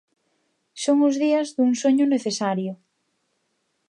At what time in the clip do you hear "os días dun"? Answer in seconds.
1.07-1.71